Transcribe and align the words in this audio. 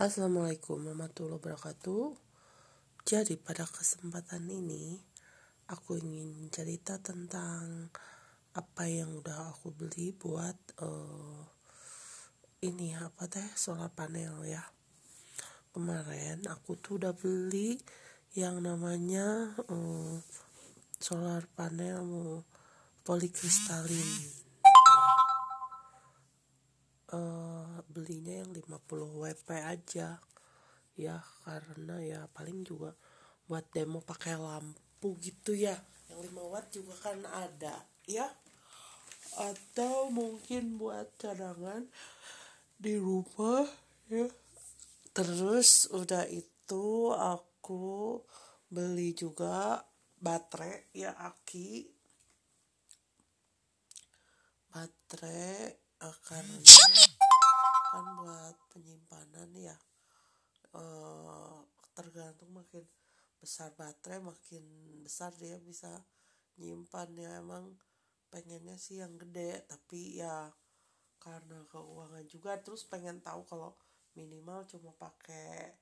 Assalamualaikum 0.00 0.80
warahmatullahi 0.80 1.36
wabarakatuh. 1.36 2.16
Jadi 3.04 3.36
pada 3.36 3.68
kesempatan 3.68 4.48
ini 4.48 4.96
aku 5.68 6.00
ingin 6.00 6.48
cerita 6.48 6.96
tentang 6.96 7.92
apa 8.56 8.88
yang 8.88 9.12
udah 9.20 9.52
aku 9.52 9.76
beli 9.76 10.16
buat 10.16 10.56
uh, 10.80 11.44
ini 12.64 12.96
apa 12.96 13.28
teh 13.28 13.44
solar 13.52 13.92
panel 13.92 14.40
ya. 14.48 14.64
Kemarin 15.76 16.48
aku 16.48 16.80
tuh 16.80 16.96
udah 16.96 17.12
beli 17.12 17.76
yang 18.32 18.64
namanya 18.64 19.52
uh, 19.68 20.16
solar 20.96 21.44
panel 21.52 22.40
polikristalin 23.04 24.39
uh, 27.14 27.82
belinya 27.90 28.42
yang 28.42 28.50
50 28.54 29.22
WP 29.22 29.48
aja. 29.58 30.18
Ya 30.98 31.16
karena 31.46 31.96
ya 32.02 32.20
paling 32.34 32.66
juga 32.66 32.92
buat 33.46 33.66
demo 33.72 34.02
pakai 34.02 34.38
lampu 34.38 35.16
gitu 35.22 35.54
ya. 35.54 35.74
Yang 36.10 36.34
5 36.34 36.52
watt 36.52 36.66
juga 36.70 36.94
kan 37.00 37.18
ada 37.26 37.86
ya. 38.06 38.26
Atau 39.38 40.10
mungkin 40.10 40.78
buat 40.78 41.10
cadangan 41.18 41.86
di 42.78 42.98
rumah 42.98 43.66
ya. 44.10 44.26
Terus 45.10 45.90
udah 45.90 46.26
itu 46.30 47.14
aku 47.14 48.18
beli 48.70 49.14
juga 49.14 49.82
baterai 50.22 50.94
ya 50.94 51.16
aki. 51.16 51.90
Baterai 54.70 55.79
karena 56.00 56.56
kan 57.92 58.04
buat 58.24 58.56
penyimpanan 58.72 59.52
ya 59.52 59.76
uh, 60.72 61.60
tergantung 61.92 62.56
makin 62.56 62.88
besar 63.36 63.72
baterai 63.76 64.24
makin 64.24 64.64
besar 65.04 65.32
dia 65.36 65.60
bisa 65.60 65.90
nyimpan. 66.56 67.08
Ya 67.20 67.30
emang 67.40 67.76
pengennya 68.32 68.80
sih 68.80 69.04
yang 69.04 69.20
gede 69.20 69.66
tapi 69.68 70.20
ya 70.20 70.48
karena 71.20 71.68
keuangan 71.68 72.24
juga 72.30 72.56
terus 72.64 72.88
pengen 72.88 73.20
tahu 73.20 73.44
kalau 73.44 73.76
minimal 74.16 74.64
cuma 74.64 74.96
pakai 74.96 75.76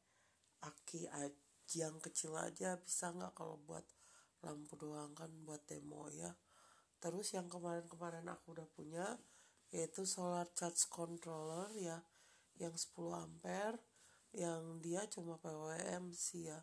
aki 0.66 1.06
aja 1.06 1.46
yang 1.78 2.00
kecil 2.00 2.32
aja 2.34 2.80
bisa 2.80 3.12
nggak 3.12 3.36
kalau 3.36 3.60
buat 3.62 3.84
lampu 4.40 4.74
doang 4.74 5.14
kan 5.14 5.30
buat 5.46 5.62
demo 5.68 6.10
ya. 6.10 6.34
Terus 6.98 7.30
yang 7.38 7.46
kemarin-kemarin 7.46 8.26
aku 8.26 8.58
udah 8.58 8.66
punya 8.74 9.06
yaitu 9.74 10.08
solar 10.08 10.48
charge 10.56 10.88
controller 10.88 11.68
ya 11.76 12.00
yang 12.58 12.74
10 12.74 12.94
ampere 13.14 13.78
yang 14.36 14.80
dia 14.84 15.04
cuma 15.08 15.40
PWM 15.40 16.12
sih 16.12 16.48
ya. 16.48 16.60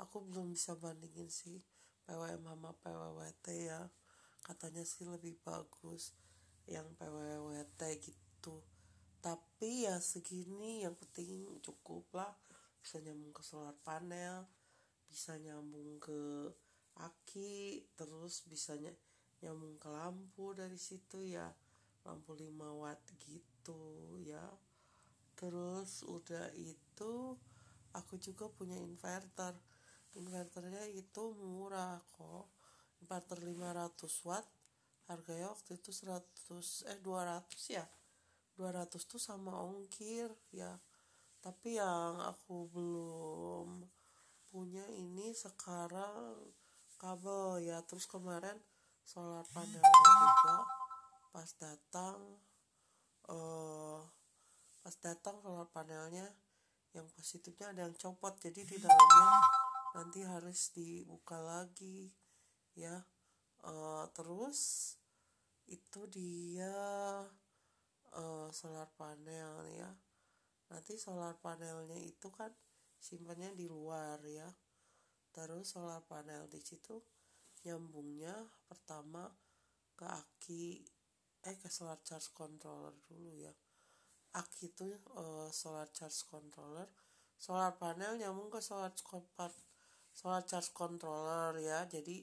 Aku 0.00 0.24
belum 0.24 0.56
bisa 0.56 0.72
bandingin 0.76 1.28
sih 1.28 1.60
PWM 2.08 2.42
sama 2.42 2.72
PWWT 2.80 3.46
ya. 3.68 3.88
Katanya 4.42 4.82
sih 4.82 5.04
lebih 5.06 5.38
bagus 5.44 6.16
yang 6.66 6.88
PWWT 6.96 7.80
gitu. 8.00 8.64
Tapi 9.22 9.86
ya 9.86 10.00
segini 10.02 10.82
yang 10.82 10.96
penting 10.96 11.60
cukup 11.62 12.08
lah. 12.16 12.32
Bisa 12.80 12.98
nyambung 12.98 13.30
ke 13.30 13.42
solar 13.44 13.76
panel 13.86 14.48
bisa 15.12 15.36
nyambung 15.36 16.00
ke 16.00 16.48
aki 16.96 17.84
terus 17.92 18.48
bisa 18.48 18.72
nyambung 19.44 19.76
ke 19.76 19.92
lampu 19.92 20.56
dari 20.56 20.80
situ 20.80 21.20
ya 21.20 21.52
lampu 22.06 22.34
5 22.34 22.82
watt 22.82 23.02
gitu 23.22 23.80
ya. 24.22 24.42
Terus 25.38 26.06
udah 26.06 26.50
itu 26.58 27.38
aku 27.94 28.14
juga 28.18 28.50
punya 28.50 28.78
inverter. 28.78 29.54
Inverternya 30.18 30.86
itu 30.92 31.34
murah 31.38 32.02
kok. 32.14 32.50
Inverter 33.02 33.38
500 33.42 34.28
watt 34.28 34.46
harganya 35.10 35.50
waktu 35.50 35.76
itu 35.82 35.90
100 35.90 36.90
eh 36.90 36.98
200 37.02 37.76
ya. 37.76 37.84
200 38.54 39.02
tuh 39.08 39.18
sama 39.18 39.58
ongkir 39.62 40.30
ya. 40.52 40.78
Tapi 41.42 41.80
yang 41.80 42.22
aku 42.22 42.70
belum 42.70 43.82
punya 44.52 44.86
ini 44.94 45.34
sekarang 45.34 46.38
kabel 47.00 47.58
ya. 47.66 47.82
Terus 47.82 48.06
kemarin 48.06 48.54
solar 49.02 49.42
panelnya 49.50 49.82
juga 49.82 50.81
pas 51.42 51.58
datang 51.58 52.38
uh, 53.26 53.98
pas 54.78 54.94
datang 55.02 55.42
solar 55.42 55.66
panelnya 55.74 56.22
yang 56.94 57.10
positifnya 57.18 57.74
ada 57.74 57.90
yang 57.90 57.98
copot 57.98 58.30
jadi 58.38 58.62
di 58.62 58.78
dalamnya 58.78 59.26
nanti 59.98 60.22
harus 60.22 60.70
dibuka 60.70 61.42
lagi 61.42 62.14
ya. 62.78 62.94
Uh, 63.58 64.06
terus 64.14 64.94
itu 65.66 66.06
dia 66.14 66.70
uh, 68.14 68.48
solar 68.54 68.86
panel 68.94 69.66
ya. 69.66 69.90
Nanti 70.70 70.94
solar 70.94 71.34
panelnya 71.42 71.98
itu 71.98 72.30
kan 72.30 72.54
simpannya 73.02 73.50
di 73.58 73.66
luar 73.66 74.22
ya. 74.30 74.46
Terus 75.34 75.74
solar 75.74 76.06
panel 76.06 76.46
di 76.46 76.62
situ 76.62 77.02
nyambungnya 77.66 78.46
pertama 78.70 79.26
ke 79.98 80.06
aki 80.06 81.01
eh 81.42 81.58
ke 81.58 81.66
solar 81.66 81.98
charge 82.06 82.30
controller 82.30 82.94
dulu 83.10 83.34
ya. 83.34 83.50
Aki 84.32 84.72
itu 84.72 84.86
uh, 85.18 85.50
solar 85.50 85.90
charge 85.90 86.22
controller. 86.30 86.88
Solar 87.36 87.74
panel 87.76 88.16
nyambung 88.16 88.48
ke 88.48 88.62
solar 88.62 88.94
solar 90.14 90.42
charge 90.46 90.70
controller 90.70 91.58
ya. 91.58 91.84
Jadi 91.90 92.22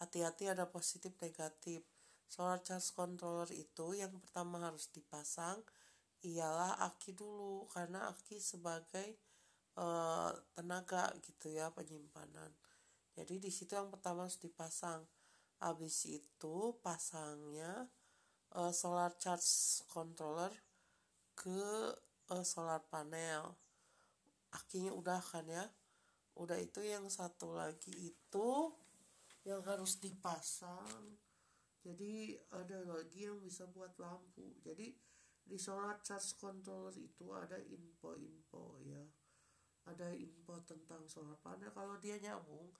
hati-hati 0.00 0.48
ada 0.48 0.64
positif 0.66 1.12
negatif. 1.20 1.84
Solar 2.26 2.64
charge 2.64 2.90
controller 2.96 3.50
itu 3.52 3.94
yang 3.94 4.10
pertama 4.16 4.58
harus 4.64 4.88
dipasang 4.90 5.60
ialah 6.24 6.80
aki 6.80 7.12
dulu. 7.12 7.68
Karena 7.68 8.08
aki 8.08 8.40
sebagai 8.40 9.20
uh, 9.76 10.32
tenaga 10.56 11.12
gitu 11.20 11.52
ya 11.52 11.68
penyimpanan. 11.70 12.50
Jadi 13.12 13.38
di 13.38 13.52
situ 13.52 13.76
yang 13.76 13.92
pertama 13.92 14.24
harus 14.24 14.40
dipasang. 14.40 15.04
Habis 15.56 16.04
itu 16.04 16.76
pasangnya 16.84 17.88
uh, 18.56 18.72
solar 18.72 19.12
charge 19.20 19.84
controller 19.92 20.50
ke 21.36 21.92
uh, 22.32 22.44
solar 22.44 22.80
panel. 22.88 23.60
Akinya 24.50 24.96
udah 24.96 25.20
kan 25.20 25.44
ya? 25.44 25.68
Udah 26.40 26.56
itu 26.56 26.80
yang 26.80 27.04
satu 27.12 27.52
lagi 27.52 27.92
itu 27.92 28.72
yang 29.44 29.60
harus 29.68 30.00
dipasang. 30.00 31.20
Jadi 31.84 32.34
ada 32.50 32.82
lagi 32.82 33.28
yang 33.28 33.38
bisa 33.38 33.68
buat 33.68 33.94
lampu. 34.00 34.56
Jadi 34.64 34.96
di 35.46 35.54
solar 35.60 36.02
charge 36.02 36.34
controller 36.40 36.96
itu 36.98 37.30
ada 37.30 37.60
info-info 37.60 38.80
ya. 38.82 39.04
Ada 39.86 40.10
info 40.18 40.58
tentang 40.66 41.06
solar 41.06 41.38
panel. 41.44 41.70
Kalau 41.70 41.94
dia 42.02 42.18
nyambung 42.18 42.72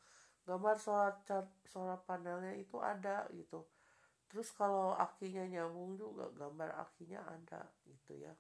gambar 0.43 0.77
solar 0.81 1.15
charge 1.23 1.53
solar 1.71 2.01
panelnya 2.03 2.57
itu 2.57 2.81
ada 2.83 3.29
gitu 3.31 3.76
terus 4.27 4.51
kalau 4.55 4.93
akinya 4.99 5.47
nyambung 5.47 5.97
juga 5.97 6.31
gambar 6.35 6.83
akinya 6.83 7.23
ada 7.27 7.67
gitu 7.87 8.19
ya. 8.19 8.35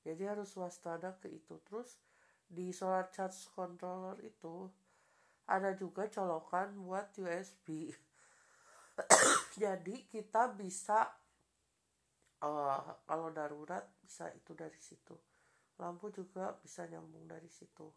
Jadi 0.00 0.22
harus 0.24 0.50
waspada 0.56 1.16
ke 1.20 1.28
itu. 1.28 1.60
Terus 1.64 2.00
di 2.48 2.72
solar 2.72 3.12
charge 3.12 3.46
controller 3.52 4.16
itu 4.24 4.66
ada 5.46 5.74
juga 5.76 6.06
colokan 6.10 6.74
buat 6.82 7.10
USB 7.18 7.90
jadi 9.62 9.96
kita 10.08 10.52
bisa 10.54 11.08
uh, 12.44 12.82
kalau 13.06 13.28
darurat 13.32 13.84
bisa 14.00 14.28
itu 14.32 14.52
dari 14.52 14.78
situ. 14.80 15.16
Lampu 15.80 16.12
juga 16.12 16.52
bisa 16.60 16.84
nyambung 16.84 17.24
dari 17.24 17.48
situ 17.48 17.88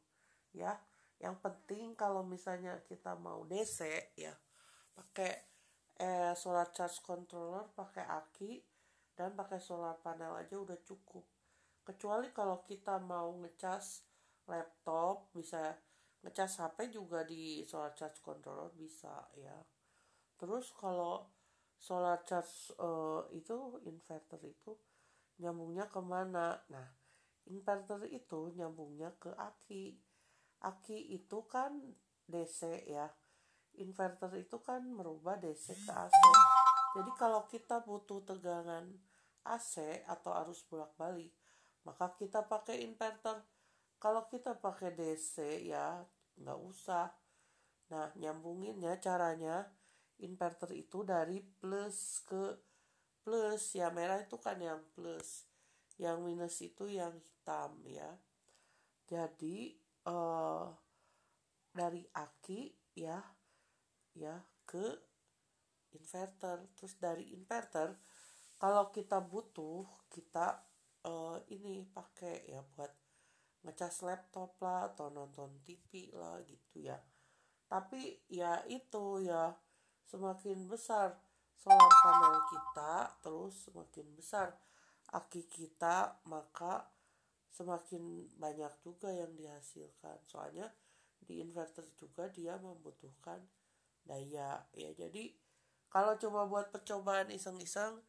ya. 0.56 0.72
Yang 1.20 1.36
penting 1.40 1.96
kalau 1.96 2.24
misalnya 2.24 2.84
kita 2.84 3.16
mau 3.16 3.48
DC 3.48 4.12
ya 4.20 4.34
pakai 4.94 5.53
eh, 6.00 6.34
solar 6.34 6.74
charge 6.74 7.02
controller 7.06 7.70
pakai 7.76 8.06
aki 8.08 8.62
dan 9.14 9.38
pakai 9.38 9.62
solar 9.62 9.98
panel 10.02 10.34
aja 10.38 10.58
udah 10.58 10.80
cukup. 10.82 11.26
Kecuali 11.84 12.32
kalau 12.34 12.64
kita 12.66 12.98
mau 12.98 13.30
ngecas 13.38 14.02
laptop 14.50 15.30
bisa 15.36 15.78
ngecas 16.24 16.64
HP 16.64 16.96
juga 16.96 17.28
di 17.28 17.68
solar 17.68 17.94
charge 17.94 18.24
controller 18.24 18.72
bisa 18.74 19.28
ya. 19.38 19.54
Terus 20.40 20.72
kalau 20.74 21.30
solar 21.78 22.24
charge 22.24 22.74
uh, 22.80 23.28
itu 23.36 23.78
inverter 23.86 24.40
itu 24.48 24.74
nyambungnya 25.44 25.92
ke 25.92 26.00
mana? 26.00 26.58
Nah 26.72 26.88
inverter 27.52 28.08
itu 28.10 28.56
nyambungnya 28.56 29.14
ke 29.20 29.36
aki. 29.36 30.00
Aki 30.64 31.20
itu 31.20 31.44
kan 31.46 31.76
DC 32.24 32.88
ya 32.88 33.12
inverter 33.82 34.30
itu 34.38 34.62
kan 34.62 34.84
merubah 34.84 35.40
DC 35.40 35.74
ke 35.86 35.92
AC. 35.92 36.22
Jadi 36.94 37.12
kalau 37.18 37.50
kita 37.50 37.82
butuh 37.82 38.22
tegangan 38.22 38.86
AC 39.44 40.06
atau 40.06 40.32
arus 40.46 40.62
bolak-balik, 40.70 41.34
maka 41.84 42.14
kita 42.16 42.46
pakai 42.46 42.86
inverter. 42.86 43.42
kalau 44.04 44.28
kita 44.28 44.60
pakai 44.60 44.92
DC 44.92 45.64
ya 45.64 46.04
nggak 46.36 46.60
usah. 46.60 47.08
Nah 47.88 48.12
nyambunginnya 48.20 49.00
caranya. 49.00 49.72
Inverter 50.20 50.76
itu 50.76 51.08
dari 51.08 51.40
plus 51.40 52.20
ke 52.28 52.60
plus. 53.24 53.80
Ya 53.80 53.88
merah 53.96 54.20
itu 54.20 54.36
kan 54.44 54.60
yang 54.60 54.84
plus. 54.92 55.48
Yang 55.96 56.18
minus 56.20 56.56
itu 56.60 56.92
yang 56.92 57.16
hitam 57.16 57.80
ya. 57.88 58.12
Jadi 59.08 59.80
uh, 60.04 60.68
dari 61.72 62.04
aki 62.12 62.76
ya 63.00 63.24
ya 64.18 64.42
ke 64.66 64.84
inverter. 65.94 66.66
Terus 66.78 66.96
dari 66.98 67.34
inverter 67.34 67.94
kalau 68.58 68.90
kita 68.90 69.20
butuh 69.20 69.86
kita 70.10 70.62
uh, 71.04 71.38
ini 71.52 71.84
pakai 71.92 72.48
ya 72.48 72.64
buat 72.76 72.92
ngecas 73.64 74.04
laptop 74.04 74.60
lah 74.60 74.92
atau 74.92 75.08
nonton 75.12 75.64
TV 75.64 76.12
lah 76.16 76.40
gitu 76.44 76.84
ya. 76.84 77.00
Tapi 77.68 78.28
ya 78.30 78.62
itu 78.70 79.24
ya 79.24 79.56
semakin 80.08 80.68
besar 80.68 81.16
solar 81.58 81.94
panel 82.04 82.36
kita 82.52 82.94
terus 83.24 83.56
semakin 83.66 84.08
besar 84.20 84.52
aki 85.16 85.48
kita 85.48 86.20
maka 86.28 86.92
semakin 87.54 88.28
banyak 88.36 88.74
juga 88.84 89.14
yang 89.14 89.32
dihasilkan. 89.38 90.20
Soalnya 90.28 90.68
di 91.24 91.40
inverter 91.40 91.88
juga 91.96 92.28
dia 92.28 92.60
membutuhkan 92.60 93.40
daya 94.04 94.64
ya. 94.76 94.90
Jadi 94.96 95.34
kalau 95.92 96.18
cuma 96.18 96.50
buat 96.50 96.74
percobaan 96.74 97.30
iseng-iseng 97.30 98.02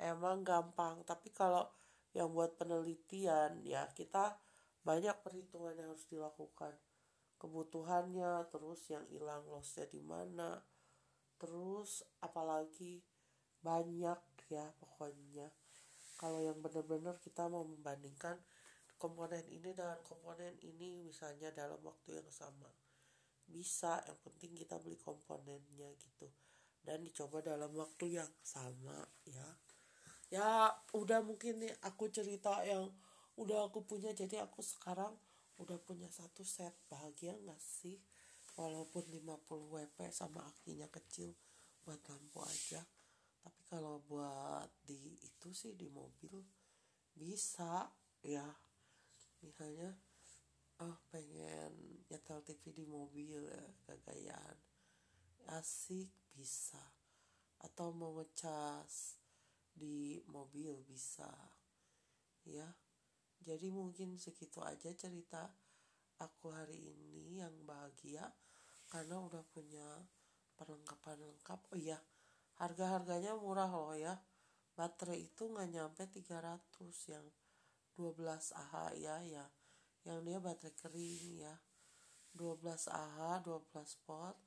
emang 0.00 0.42
gampang. 0.42 1.02
Tapi 1.04 1.30
kalau 1.34 1.66
yang 2.16 2.32
buat 2.32 2.56
penelitian 2.56 3.62
ya 3.62 3.86
kita 3.92 4.38
banyak 4.82 5.14
perhitungan 5.20 5.76
yang 5.76 5.92
harus 5.92 6.08
dilakukan. 6.08 6.74
Kebutuhannya 7.38 8.50
terus 8.50 8.82
yang 8.90 9.06
hilang 9.12 9.46
lossnya 9.46 9.86
di 9.86 10.02
mana 10.02 10.58
terus 11.38 12.02
apalagi 12.18 13.04
banyak 13.62 14.18
ya 14.50 14.66
pokoknya. 14.82 15.46
Kalau 16.18 16.42
yang 16.42 16.58
benar-benar 16.58 17.22
kita 17.22 17.46
mau 17.46 17.62
membandingkan 17.62 18.42
komponen 18.98 19.46
ini 19.46 19.70
dengan 19.70 20.02
komponen 20.02 20.58
ini 20.58 21.06
misalnya 21.06 21.54
dalam 21.54 21.78
waktu 21.86 22.18
yang 22.18 22.26
sama 22.34 22.66
bisa 23.48 24.04
yang 24.04 24.18
penting 24.20 24.52
kita 24.54 24.76
beli 24.78 25.00
komponennya 25.00 25.88
gitu. 25.96 26.28
Dan 26.84 27.04
dicoba 27.04 27.40
dalam 27.40 27.72
waktu 27.74 28.20
yang 28.20 28.30
sama 28.44 28.96
ya. 29.24 29.48
Ya 30.28 30.72
udah 30.92 31.24
mungkin 31.24 31.64
nih 31.64 31.72
aku 31.84 32.12
cerita 32.12 32.60
yang 32.64 32.92
udah 33.40 33.72
aku 33.72 33.84
punya. 33.84 34.12
Jadi 34.12 34.36
aku 34.36 34.60
sekarang 34.60 35.16
udah 35.60 35.80
punya 35.80 36.08
satu 36.12 36.44
set. 36.44 36.76
Bahagia 36.88 37.36
gak 37.44 37.60
sih? 37.60 37.96
Walaupun 38.56 39.08
50 39.08 39.48
WP 39.48 39.98
sama 40.12 40.44
akinya 40.44 40.88
kecil 40.92 41.32
buat 41.84 42.00
lampu 42.08 42.44
aja. 42.44 42.84
Tapi 43.40 43.60
kalau 43.70 44.04
buat 44.04 44.68
di 44.84 45.16
itu 45.24 45.48
sih 45.56 45.72
di 45.72 45.88
mobil 45.88 46.44
bisa 47.16 47.88
ya. 48.20 48.44
Misalnya 49.40 49.94
oh 50.78 50.96
pengen 51.10 51.74
nyetel 52.06 52.38
TV 52.46 52.70
di 52.70 52.84
mobil 52.86 53.34
ya 53.50 53.64
kegayaan 53.86 54.58
asik 55.48 56.12
bisa. 56.36 56.80
Atau 57.58 57.90
mau 57.90 58.14
ngecas 58.14 59.18
di 59.74 60.22
mobil 60.30 60.78
bisa. 60.86 61.30
Ya 62.46 62.68
jadi 63.42 63.72
mungkin 63.74 64.20
segitu 64.20 64.62
aja 64.62 64.92
cerita 64.94 65.50
aku 66.18 66.50
hari 66.54 66.94
ini 66.94 67.38
yang 67.38 67.54
bahagia 67.66 68.26
karena 68.90 69.18
udah 69.18 69.42
punya 69.50 70.06
perlengkapan 70.54 71.18
lengkap. 71.18 71.60
Oh 71.74 71.78
iya 71.78 71.98
harga-harganya 72.62 73.34
murah 73.34 73.70
loh 73.70 73.98
ya. 73.98 74.14
Baterai 74.78 75.26
itu 75.26 75.50
nggak 75.50 75.74
nyampe 75.74 76.06
300 76.06 76.62
yang 77.10 77.26
12 77.98 78.54
Ah 78.54 78.94
ya 78.94 79.18
ya 79.26 79.42
yang 80.06 80.22
dia 80.22 80.38
baterai 80.38 80.74
kering 80.76 81.42
ya. 81.42 81.54
12 82.36 82.90
Ah 82.92 83.40
12 83.42 83.72
volt. 84.06 84.38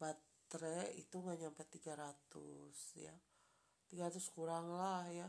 Baterai 0.00 0.96
itu 0.98 1.20
nggak 1.20 1.38
nyampe 1.38 1.62
300 1.68 2.98
ya. 2.98 3.14
300 3.92 4.34
kurang 4.34 4.74
lah 4.74 5.06
ya. 5.12 5.28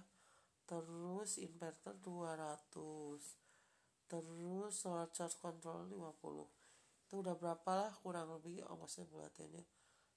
Terus 0.66 1.38
inverter 1.42 1.98
200 2.02 3.50
terus 4.10 4.74
solar 4.74 5.06
charge 5.14 5.38
control 5.38 5.86
50 5.86 6.50
itu 7.06 7.22
udah 7.22 7.38
berapa 7.38 7.72
lah 7.78 7.94
kurang 8.02 8.34
lebih 8.34 8.66
ongkosnya 8.66 9.06
buatannya 9.06 9.66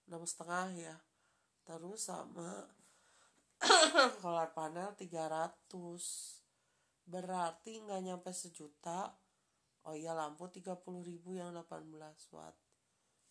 enam 0.08 0.24
setengah 0.24 0.68
ya. 0.76 0.96
Terus 1.64 2.08
sama 2.08 2.68
solar 4.20 4.52
panel 4.56 4.96
300 4.96 5.72
berarti 7.08 7.72
nggak 7.84 8.02
nyampe 8.04 8.30
sejuta 8.32 9.12
oh 9.88 9.94
iya 9.96 10.14
lampu 10.14 10.46
30 10.46 10.78
ribu 11.02 11.34
yang 11.34 11.54
18 11.54 11.88
watt. 12.34 12.56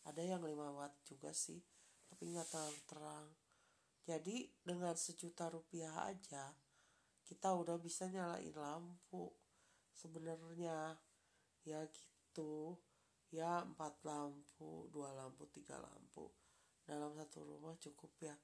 Ada 0.07 0.21
yang 0.21 0.41
5 0.41 0.77
watt 0.77 0.93
juga 1.05 1.31
sih 1.31 1.61
tapi 2.11 2.27
nggak 2.35 2.51
terlalu 2.51 2.81
terang. 2.83 3.27
Jadi 4.03 4.51
dengan 4.59 4.91
sejuta 4.99 5.47
rupiah 5.47 6.11
aja 6.11 6.51
kita 7.23 7.55
udah 7.55 7.79
bisa 7.79 8.11
nyalain 8.11 8.51
lampu. 8.51 9.31
Sebenarnya 9.95 10.99
ya 11.63 11.87
gitu. 11.87 12.75
Ya 13.31 13.63
empat 13.63 14.03
lampu 14.03 14.91
dua 14.91 15.15
lampu 15.15 15.47
tiga 15.55 15.79
lampu. 15.79 16.27
Dalam 16.83 17.15
satu 17.15 17.47
rumah 17.47 17.79
cukup 17.79 18.11
ya. 18.19 18.35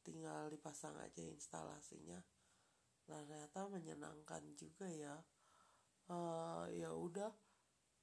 Tinggal 0.00 0.48
dipasang 0.48 0.96
aja 0.96 1.20
instalasinya. 1.20 2.16
Nah 3.12 3.20
ternyata 3.28 3.68
menyenangkan 3.68 4.42
juga 4.56 4.88
ya. 4.88 5.20
Uh, 6.08 6.66
ya 6.72 6.90
udah 6.90 7.30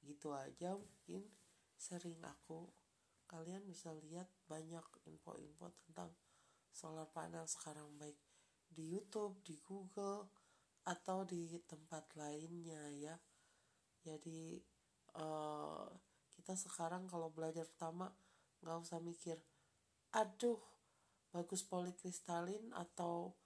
gitu 0.04 0.32
aja 0.32 0.76
mungkin 0.76 1.24
sering 1.76 2.20
aku 2.24 2.68
kalian 3.30 3.62
bisa 3.64 3.94
lihat 3.94 4.26
banyak 4.50 4.82
info-info 5.06 5.70
tentang 5.86 6.10
solar 6.74 7.06
panel 7.14 7.46
sekarang 7.46 7.86
baik 7.96 8.18
di 8.70 8.90
YouTube, 8.90 9.42
di 9.42 9.58
Google, 9.66 10.30
atau 10.86 11.26
di 11.26 11.46
tempat 11.66 12.14
lainnya 12.16 12.82
ya. 12.96 13.16
Jadi 14.00 14.56
uh, 15.18 15.86
kita 16.32 16.56
sekarang 16.56 17.04
kalau 17.10 17.28
belajar 17.28 17.66
pertama 17.68 18.08
nggak 18.64 18.78
usah 18.80 19.00
mikir, 19.02 19.36
aduh 20.16 20.58
bagus 21.30 21.62
polikristalin 21.62 22.74
atau 22.74 23.36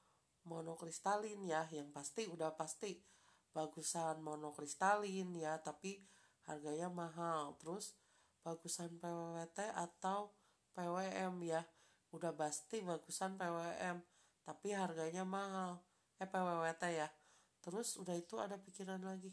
monokristalin 0.48 1.40
ya, 1.44 1.68
yang 1.72 1.90
pasti 1.90 2.28
udah 2.28 2.52
pasti 2.54 2.96
bagusan 3.52 4.20
monokristalin 4.20 5.32
ya, 5.36 5.58
tapi 5.60 6.00
harganya 6.48 6.88
mahal. 6.92 7.56
Terus 7.60 7.96
bagusan 8.44 8.96
PWT 9.00 9.58
atau 9.72 10.32
PWM 10.76 11.34
ya, 11.44 11.62
udah 12.12 12.32
pasti 12.34 12.84
bagusan 12.84 13.36
PWM 13.40 14.00
tapi 14.44 14.76
harganya 14.76 15.24
mahal. 15.24 15.80
Eh 16.20 16.28
PWWT 16.28 16.82
ya. 16.92 17.08
Terus 17.64 17.96
udah 17.96 18.14
itu 18.14 18.36
ada 18.36 18.60
pikiran 18.60 19.00
lagi. 19.00 19.32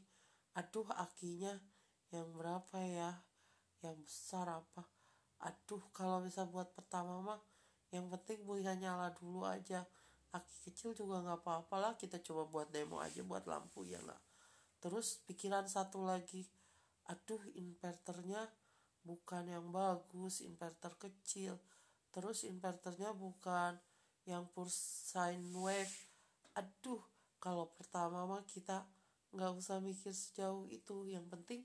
Aduh 0.56 0.88
akinya 0.96 1.56
yang 2.12 2.32
berapa 2.32 2.78
ya? 2.80 3.12
Yang 3.84 4.08
besar 4.08 4.48
apa? 4.48 4.88
Aduh 5.44 5.84
kalau 5.92 6.24
bisa 6.24 6.48
buat 6.48 6.72
pertama 6.72 7.20
mah 7.20 7.42
yang 7.92 8.08
penting 8.08 8.48
buinya 8.48 8.72
nyala 8.78 9.12
dulu 9.12 9.44
aja. 9.44 9.84
Aki 10.32 10.72
kecil 10.72 10.96
juga 10.96 11.20
nggak 11.20 11.44
apa-apa 11.44 11.76
lah 11.76 11.94
kita 12.00 12.24
coba 12.24 12.48
buat 12.48 12.72
demo 12.72 13.04
aja 13.04 13.20
buat 13.20 13.44
lampu 13.44 13.84
ya 13.84 14.00
nggak 14.00 14.32
terus 14.82 15.22
pikiran 15.30 15.70
satu 15.70 16.02
lagi 16.02 16.50
aduh 17.12 17.44
inverternya 17.60 18.48
bukan 19.04 19.52
yang 19.52 19.68
bagus 19.68 20.40
inverter 20.40 20.96
kecil. 20.96 21.60
Terus 22.16 22.48
inverternya 22.48 23.12
bukan 23.12 23.76
yang 24.24 24.48
pure 24.56 24.72
sine 24.72 25.52
wave. 25.52 25.92
Aduh 26.56 27.04
kalau 27.44 27.68
pertama 27.76 28.24
mah 28.24 28.48
kita 28.48 28.88
nggak 29.36 29.52
usah 29.60 29.84
mikir 29.84 30.16
sejauh 30.16 30.72
itu. 30.72 31.12
Yang 31.12 31.28
penting 31.28 31.62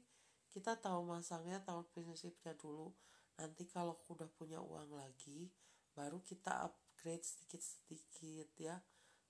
kita 0.51 0.75
tahu 0.75 1.07
masangnya 1.07 1.63
tahu 1.63 1.87
prinsipnya 1.95 2.59
dulu. 2.59 2.91
Nanti 3.39 3.69
kalau 3.71 4.01
udah 4.11 4.27
punya 4.35 4.59
uang 4.59 4.99
lagi 4.99 5.53
baru 5.97 6.21
kita 6.21 6.69
upgrade 6.69 7.25
sedikit-sedikit 7.25 8.51
ya. 8.59 8.77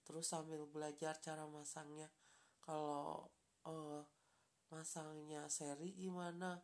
Terus 0.06 0.26
sambil 0.30 0.62
belajar 0.70 1.18
cara 1.18 1.44
masangnya. 1.50 2.11
Kalau 2.62 3.05
masangnya 4.73 5.46
seri 5.46 5.94
gimana 5.94 6.61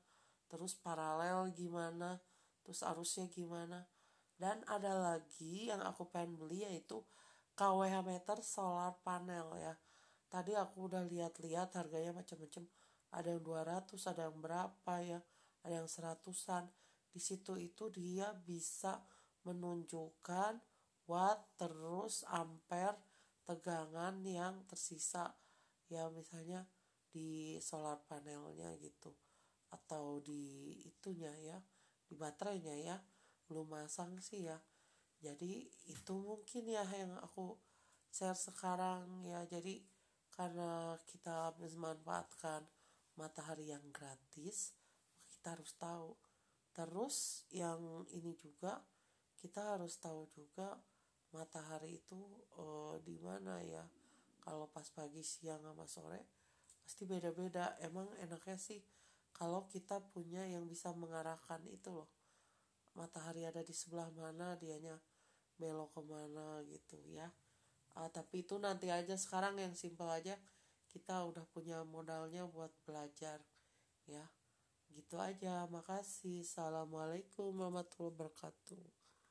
terus 0.51 0.77
paralel 0.77 1.49
gimana 1.57 2.21
terus 2.63 2.81
arusnya 2.87 3.27
gimana. 3.29 3.89
Dan 4.39 4.63
ada 4.67 4.95
lagi 4.95 5.71
yang 5.71 5.83
aku 5.83 6.11
pengen 6.11 6.39
beli 6.39 6.67
yaitu 6.67 7.03
KWH 7.55 8.03
meter 8.03 8.39
solar 8.43 8.97
panel 9.03 9.55
ya. 9.59 9.75
Tadi 10.33 10.57
aku 10.57 10.89
udah 10.89 11.05
lihat-lihat 11.05 11.77
harganya 11.77 12.17
macam-macam. 12.17 12.65
Ada 13.13 13.37
yang 13.37 13.43
200 13.45 14.11
ada 14.11 14.23
yang 14.31 14.39
berapa 14.41 14.95
ya 15.05 15.21
ada 15.63 15.75
yang 15.85 15.89
seratusan. 15.91 16.67
Di 17.13 17.21
situ 17.21 17.61
itu 17.61 17.93
dia 17.93 18.33
bisa 18.33 19.05
menunjukkan 19.45 20.59
watt 21.07 21.41
terus 21.61 22.25
ampere 22.31 22.99
tegangan 23.45 24.23
yang 24.25 24.65
tersisa. 24.67 25.37
Ya 25.93 26.09
misalnya 26.09 26.65
di 27.13 27.61
solar 27.61 28.01
panelnya 28.09 28.73
gitu. 28.81 29.13
Atau 29.69 30.25
di 30.25 30.75
itunya 30.89 31.33
ya 31.45 31.59
di 32.09 32.17
baterainya 32.17 32.77
ya. 32.81 32.97
Belum 33.47 33.69
masang 33.69 34.17
sih 34.19 34.49
ya. 34.49 34.57
Jadi 35.23 35.71
itu 35.87 36.15
mungkin 36.19 36.65
ya 36.67 36.83
yang 36.89 37.15
aku 37.21 37.61
share 38.11 38.35
sekarang 38.35 39.29
ya. 39.29 39.45
Jadi 39.45 39.85
karena 40.33 40.97
kita 41.05 41.53
memanfaatkan 41.61 42.65
matahari 43.21 43.69
yang 43.69 43.85
gratis 43.93 44.73
kita 45.29 45.59
harus 45.59 45.77
tahu. 45.77 46.17
Terus 46.73 47.45
yang 47.53 48.09
ini 48.15 48.33
juga 48.39 48.81
kita 49.37 49.77
harus 49.77 49.99
tahu 49.99 50.31
juga 50.33 50.79
matahari 51.35 51.99
itu 51.99 52.21
uh, 52.57 52.97
di 53.03 53.19
mana 53.19 53.59
ya. 53.61 53.85
Kalau 54.39 54.67
pas 54.71 54.87
pagi 54.91 55.23
siang 55.23 55.63
sama 55.63 55.87
sore 55.87 56.42
pasti 56.83 57.07
beda-beda. 57.07 57.79
Emang 57.81 58.11
enaknya 58.19 58.59
sih 58.59 58.83
kalau 59.33 59.65
kita 59.71 60.03
punya 60.13 60.45
yang 60.45 60.67
bisa 60.69 60.93
mengarahkan 60.93 61.63
itu 61.71 61.89
loh. 61.95 62.11
Matahari 62.93 63.49
ada 63.49 63.65
di 63.65 63.73
sebelah 63.73 64.13
mana 64.13 64.59
dianya 64.61 65.01
belok 65.57 65.97
ke 65.97 66.03
mana 66.05 66.61
gitu 66.69 67.01
ya. 67.09 67.31
Uh, 67.97 68.09
tapi 68.13 68.45
itu 68.45 68.57
nanti 68.61 68.89
aja 68.93 69.17
sekarang 69.17 69.57
yang 69.61 69.73
simpel 69.77 70.09
aja 70.09 70.37
kita 70.93 71.25
udah 71.25 71.45
punya 71.49 71.81
modalnya 71.89 72.45
buat 72.45 72.73
belajar 72.85 73.41
ya. 74.05 74.29
Gitu 74.93 75.17
aja 75.17 75.65
makasih. 75.73 76.45
Assalamualaikum 76.45 77.57
warahmatullahi 77.57 78.13
wabarakatuh 78.13 79.02